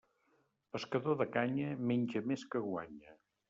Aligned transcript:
Pescador 0.77 1.19
de 1.21 1.29
canya, 1.37 1.77
menja 1.93 2.25
més 2.33 2.49
que 2.53 2.67
guanya. 2.69 3.19